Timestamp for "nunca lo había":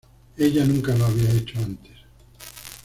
0.65-1.29